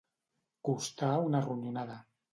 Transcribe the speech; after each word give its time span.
Costar 0.69 1.11
una 1.29 1.45
ronyonada. 1.47 2.03